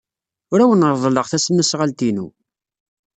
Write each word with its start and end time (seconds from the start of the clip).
Ad 0.53 0.59
awen-reḍleɣ 0.63 1.25
tasnasɣalt-inu. 1.27 2.27